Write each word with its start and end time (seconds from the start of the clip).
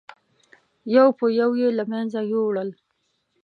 یو 0.95 1.07
په 1.19 1.25
یو 1.39 1.49
یې 1.61 1.69
له 1.77 1.83
منځه 1.91 2.19
یووړل. 2.31 2.69